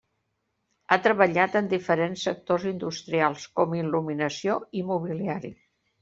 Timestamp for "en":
1.59-1.67